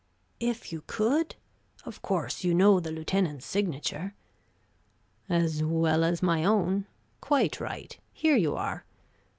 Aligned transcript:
"If 0.39 0.71
you 0.73 0.81
could? 0.87 1.35
Of 1.85 2.01
course, 2.01 2.43
you 2.43 2.55
know 2.55 2.79
the 2.79 2.89
lieutenant's 2.91 3.45
signature?" 3.45 4.15
"As 5.29 5.61
well 5.61 6.03
as 6.03 6.23
my 6.23 6.43
own. 6.43 6.87
Quite 7.21 7.59
right. 7.59 7.95
Here 8.11 8.35
you 8.35 8.55
are. 8.55 8.83